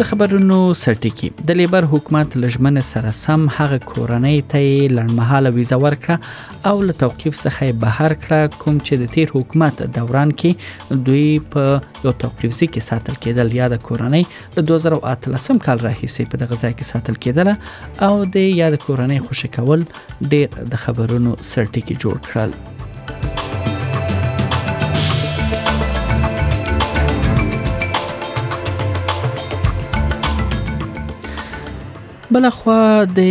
[0.00, 6.70] د خبرونو سرټکی د لیبر حکومت لجمن سره سم هغه کورنۍ ته لړمحاله ویزه ورکړه
[6.70, 11.26] او له توقيف څخه بهر کړه کوم چې د تیر حکومت دوران کې دوی
[11.56, 11.66] په
[12.06, 14.24] یو توقيف کې ساتل کېدل یا د کورنۍ
[14.56, 17.54] له 2013 کال راهیسې په دغه ځای کې ساتل کېدل
[18.08, 22.60] او د یاد کورنۍ خوشی کول ډېر د خبرونو سرټکی جوړ کړل
[32.34, 32.74] بل خو
[33.14, 33.22] د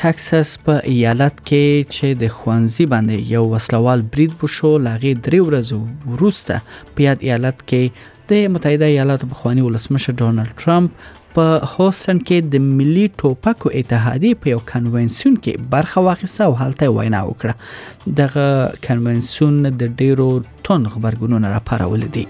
[0.00, 6.16] ټکساس په ایالت کې چې د خوانزي باندې یو وسلوال برید وشو لاغي درې ورځې
[6.16, 12.52] وروسته په یاد ایالت کې د متحده ایالاتو بخوانی ولسمشر ډونلډ ټرمپ په هوستن کې
[12.56, 18.76] د ملي ټوپکو اتحادیه په یو کنونسیون کې برخه واخیسته او هلته وینا وکړه دغه
[18.88, 20.30] کنونسیون د ډیرو
[20.70, 22.26] تون خبرګونونو راپارول دي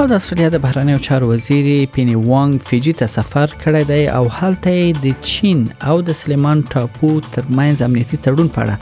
[0.00, 4.22] او د استرالیا د بهرنیو چارو وزیر پینی وانګ فیجی ته سفر کړی دی او
[4.34, 4.74] هلته
[5.06, 5.58] د چین
[5.94, 8.76] او د سلیمان ټاپو ترمنځ امنیتي تړون پاړه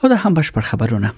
[0.03, 1.09] او دا هم بشپړ خبرونه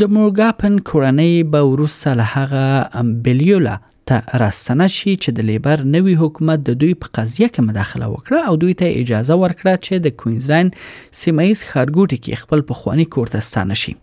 [0.00, 3.74] د مورګاپن کورنۍ به وروسته له هغه بلیولا
[4.10, 8.40] ته راستنه شي چې د لیبر نوي حکومت د دوی په قضیه کې مداخله وکړه
[8.48, 10.80] او دوی ته اجازه ورکړه چې د کوینزلند
[11.20, 13.94] سیمایز خارګوټي کې خپل پخوانی کورتستانه شي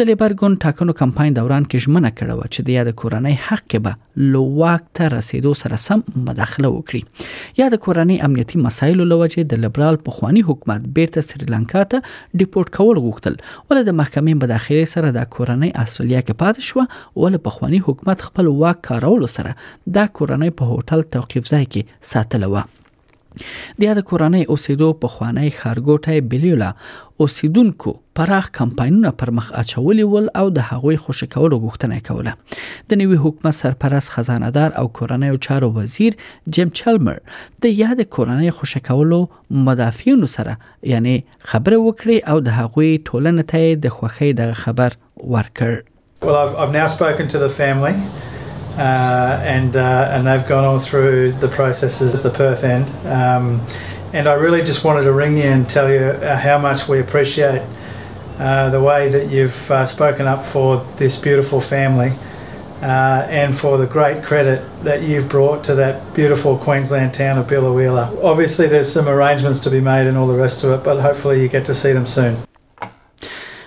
[0.00, 3.64] د لیبر ګوند ټاکنو کمپاین دوران کې ژمنه کړې و چې د یاد کورنۍ حق
[3.66, 9.60] کې به لو وخت رسیدو سره سم مداخله وکړي یاد کورنۍ امنیتی مسایلو لوجه د
[9.66, 15.30] لیبرال پخوانی حکومت بیرته سریلانکا ته ډیپورټ کول غوښتل ول د محکمې مداخله سره د
[15.38, 19.56] کورنۍ استرالیا کې پاتې شو ول پخوانی حکومت خپل واک کارولو سره
[19.98, 22.68] د کورنۍ په هوټل توقيف ځای کې ساتل و
[23.44, 26.70] د یاد کورنۍ اوسېدو په خوانی خارګوټي بلیولا
[27.24, 32.62] اوسیدونکو پراخ کمپاینونه پر مخ اچولې ول او د هغوی خوشی کولو غوښتنه کوله
[32.92, 36.18] د نوي حکومت سرپرست خزاندار او کورنۍ چارو وزیر
[36.56, 37.20] جیم چلمر
[37.66, 39.20] د یاد کورنۍ خوشی کولو
[39.70, 40.56] مدافعینو سره
[40.94, 41.16] یعنی
[41.52, 45.86] خبره وکړي او د هغوی ټولنې ته د خوخۍ د خبر ورکړ
[46.28, 47.94] Well, I've, I've now spoken to the family.
[48.78, 52.88] uh, and uh, and they've gone all through the processes at the Perth end.
[53.06, 53.64] Um,
[54.12, 56.98] and I really just wanted to ring you and tell you uh, how much we
[57.00, 57.62] appreciate
[58.38, 62.10] uh, the way that you've uh, spoken up for this beautiful family
[62.82, 67.46] uh, and for the great credit that you've brought to that beautiful Queensland town of
[67.46, 68.24] Billawheeler.
[68.24, 71.40] Obviously, there's some arrangements to be made and all the rest of it, but hopefully,
[71.40, 72.42] you get to see them soon.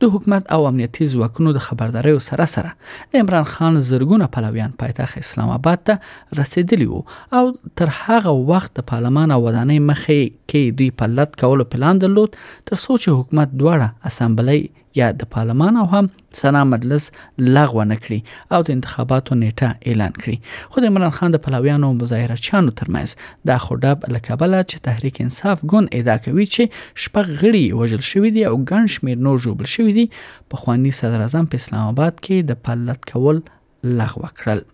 [0.00, 2.70] د حکومت او امنیتي ځواکونو د خبرداري سره سره
[3.12, 5.94] د عمران خان زرګونه پلویان پایتخت اسلام آباد ته
[6.40, 6.88] رسیدلی
[7.40, 7.44] او
[7.80, 10.20] تر هغه وخت د پارلمان او ودانۍ مخې
[10.50, 12.30] کې دوی پلت کولو پلان درلود
[12.66, 14.60] تر څو چې حکومت دواړه اسمبلی
[14.96, 16.06] یا د پارلمان او هم
[16.40, 17.04] سنا مجلس
[17.38, 18.20] لغوه نکړي
[18.54, 20.36] او د انتخاباتو نیټه اعلان کړي
[20.70, 23.16] خو د عمران خان د پلویانو مظاهره چانو ترمنځ
[23.50, 28.46] د خوډاب لکبله چې تحریک انصاف ګون ادعا کوي چې شپږ غړي وژل شوی دي
[28.50, 30.06] او ګڼ شمیر نور جوړ شوی دي
[30.50, 33.42] په خواني صدر اعظم په اسلام آباد کې د پلت کول
[34.02, 34.66] لغوه کړل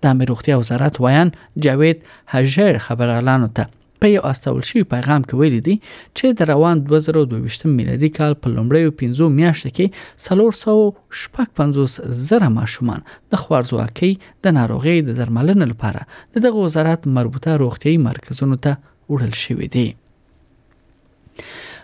[0.00, 1.30] د امر روغتیا وزارت وایان
[1.66, 2.02] جاوید
[2.34, 3.68] حجر خبر اعلان ته
[4.02, 8.54] په یو استول شوی پیغام کې ویل دي چې د روان 2022 میلادي کال په
[8.54, 14.10] لومړیو 15 میاشتو کې 350 زره ماشومان د خوارزواکۍ
[14.46, 19.86] د ناروغۍ د درملنې لپاره د دغه وزارت مربوطه روغتیايي مرکزونو ته وړل شوي دي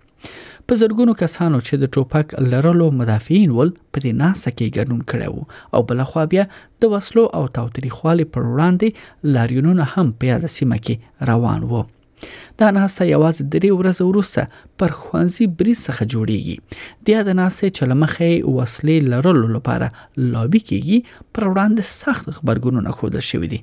[0.70, 5.28] په زرګونو کسانو چې د ټوپک لرلو مدافعین ول په دې ناسه کې ګډون کړی
[5.32, 5.42] وو
[5.78, 6.44] او بل خو بیا
[6.84, 10.96] د وسلو او تاوتریخوالي پر وړاندې لاریونونه هم په یاد سیمه کې
[11.32, 11.82] روان وو
[12.60, 14.42] دا ناسه یوازې درې ورځې وروسته
[14.82, 16.56] پر خوانزي بری څخه جوړیږي
[17.06, 19.88] د ادناسې چلمخه وسلې لرلو لپاره
[20.34, 20.98] لابي کیږي
[21.34, 23.60] پر وړاندې سخت خبرګونونه خوده شوې دي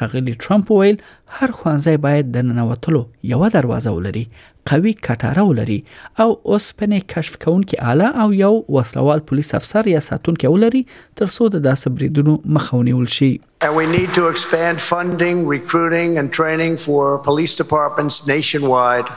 [0.00, 0.98] خغلی ټرمپ ویل
[1.40, 3.02] هر خوانزي باید د ننوتلو
[3.34, 4.24] یو دروازه ولري
[4.72, 5.78] قوي کټاره ولري
[6.24, 11.48] او اوسپنې کشف کونکي اله او یو وسلوال پولیس افسر یا ساتونکي ولري تر څو
[11.58, 13.30] د داسې بریدونو مخاونيول شي
[13.66, 17.00] And we need to expand funding, recruiting and training for
[17.30, 19.08] police departments nationwide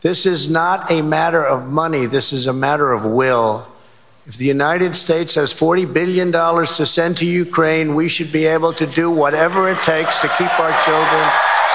[0.00, 3.66] This is not a matter of money, this is a matter of will.
[4.26, 8.72] If the United States has $40 billion to send to Ukraine, we should be able
[8.74, 11.30] to do whatever it takes to keep our children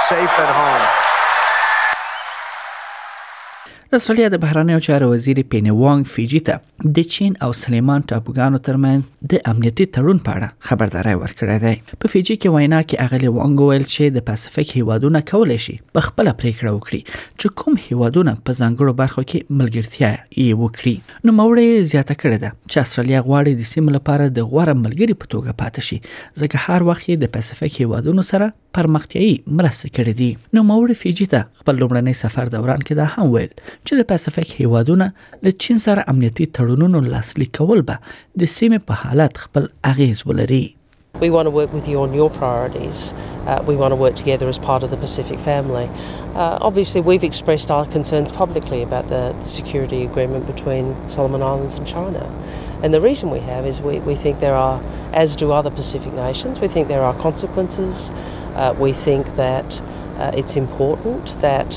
[0.07, 1.12] safe at home.
[3.95, 9.27] استرالیا د بهرانیو چارو وزیر پینی وانګ فیجی ته د چین او سلیمان ټاپوګانو ترمنځ
[9.33, 13.67] د امنیتي تړون په اړه خبرداري ورکړې ده په فیجی کې وینا کې اغلی وانګ
[13.71, 18.59] ویل چې د پاسفیک هیوادونه کولای شي په خپل پریکړه وکړي چې کوم هیوادونه په
[18.61, 23.71] ځانګړو برخو کې ملګرتیا یې وکړي نو مورې زیاته کړې ده چې استرالیا غواړي د
[23.73, 26.01] سیمه لپاره د غوړه ملګری په توګه پاتې شي
[26.43, 28.49] ځکه هر وخت د پاسفیک هیوادونو سره
[28.81, 33.33] پرمختیايي مرسته کړې دي نو مورې فیجی ته خپل لومړنی سفر دوران کې دا هم
[33.37, 35.05] ویل چې د پاسفیک هیوادونه
[35.45, 36.01] له چین سره
[36.57, 37.95] تړونونو لاسلیک کول به
[38.39, 38.41] د
[38.91, 40.65] په حالت خپل اغیز ولري
[41.21, 42.99] We want to work with you on your priorities.
[43.33, 43.33] Uh,
[43.71, 45.83] we want to work together as part of the Pacific family.
[46.43, 50.85] Uh, obviously, we've expressed our concerns publicly about the, the, security agreement between
[51.17, 52.23] Solomon Islands and China.
[52.83, 54.77] And the reason we have is we, we think there are,
[55.23, 57.93] as do other Pacific nations, we think there are consequences.
[58.31, 61.69] Uh, we think that uh, it's important that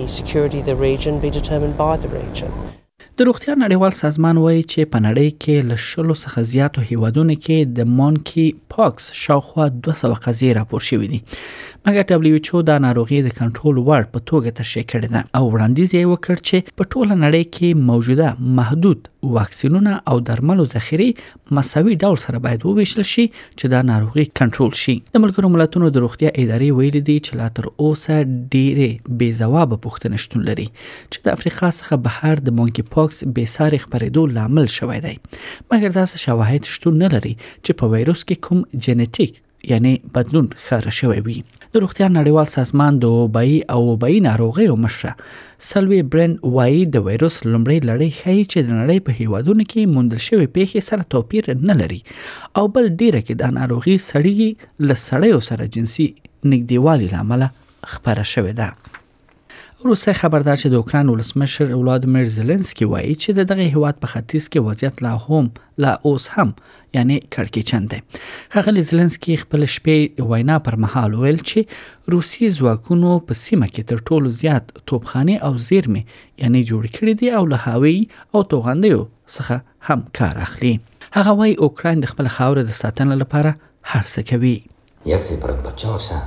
[0.00, 2.50] the security of the region be determined by the region.
[3.18, 7.58] د روغتیا نړیوال سازمان وایي چې په نړۍ کې له شلو څخه زیاتو هیوادونو کې
[7.78, 11.20] د مونکی پاکس شاوخوا 200 قضیې راپور شوې دي
[11.86, 16.04] مګر دبليو دا ناروغي د کنټرول وړ په توګه تشریح کړې ده او وړاندیز یې
[16.12, 19.08] وکړ چې په ټوله نړۍ کې موجوده محدود
[19.38, 21.08] واکسینونه او درملو ذخیره
[21.58, 23.24] مساوي ډول سره باید وویشل شي
[23.58, 27.48] چې دا ناروغي کنټرول شي د ملګرو ملتونو د روغتیا ادارې ویلي دي چې لا
[27.60, 28.16] تر اوسه
[28.52, 30.68] ډېرې بې ځواب پوښتنې شتون لري
[31.12, 35.96] چې د افریقا څخه بهر د مونکی پاکس بې ساري خبرېدو لامل شوی دی مګر
[35.98, 40.90] دا څه شواهد شتون نه لري چې په وایروس کې کوم جنټیک یعنی بدلون خبره
[40.98, 41.36] شوی وي
[41.74, 45.12] د روغتیا نړیوال سازمان د وبای او وبای ناروغیو مشره
[45.70, 50.20] سلوی برن وای د وایروس لومړی لړۍ ښیي چې د نړۍ په هیوادونو کې موندل
[50.28, 52.00] شوی پیښې سره توپیر نه لري
[52.60, 54.32] او بل ډیره کې د ناروغي سړی
[54.90, 56.08] له سړیو سره جنسي
[56.50, 57.42] نږدېوالي لامل
[57.92, 58.68] خبره شوې ده
[59.84, 64.44] روسي خبردار چې د اوکران ولسمشر ولادیمیر زيلنسکي وایي چې د دغه هیواد په ختیځ
[64.48, 65.48] کې وضعیت لا هم
[65.84, 66.52] لا اوس هم
[66.98, 68.00] یعنی کړکېچن دی
[68.54, 74.04] خغلی زيلنسکي خپل شپې وینا پر مهال ویل چې روسي ځواکونو په سیمه کې تر
[74.10, 76.04] ټولو زیات توپخانه او زیرمه
[76.44, 77.96] یعنی جوړ کړي دي او له هاوی
[78.34, 80.70] او توغندیو څخه هم کار اخلي
[81.18, 83.54] هغه وایي اوکران د خپل خاور د ساتنې لپاره
[83.94, 84.56] هر څه کوي.
[85.14, 86.20] Як це передбачалося,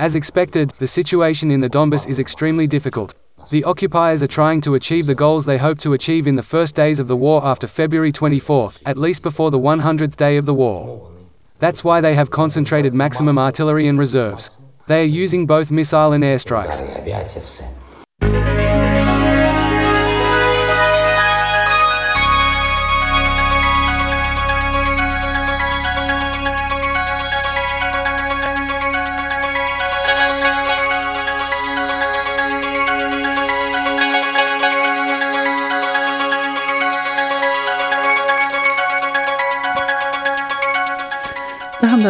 [0.00, 3.14] As expected, the situation in the Donbass is extremely difficult.
[3.50, 6.76] The occupiers are trying to achieve the goals they hope to achieve in the first
[6.76, 10.54] days of the war after February 24, at least before the 100th day of the
[10.54, 11.10] war.
[11.58, 14.56] That's why they have concentrated maximum artillery and reserves.
[14.86, 16.80] They are using both missile and airstrikes.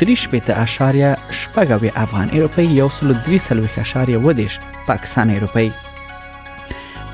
[0.00, 5.68] دریش پته اشاریه شپږوي افغان اروپای یو سل درې سلويخ اشاریه ودیش پاکستان اروپای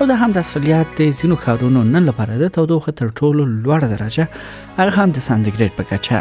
[0.00, 3.84] او د هم د اصليت د زینو کارونو نن لپاره د تودوخه تر ټولو لوړ
[3.94, 4.28] درجه
[4.78, 6.18] هغه هم د سانتیګریډ په کچه